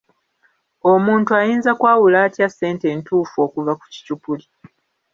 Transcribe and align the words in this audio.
Omuntu 0.91 1.29
ayinza 1.39 1.71
kwawula 1.79 2.17
atya 2.25 2.47
ssente 2.49 2.85
entuufu 2.95 3.35
okuva 3.45 3.73
ku 3.79 3.85
kikyupuli? 3.93 4.45